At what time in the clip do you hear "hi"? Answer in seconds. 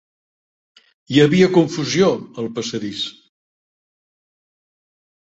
1.15-1.19